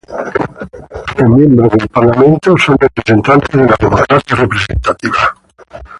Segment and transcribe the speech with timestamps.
[1.17, 5.35] Los miembros del Parlamento son representantes de la democracia representativa.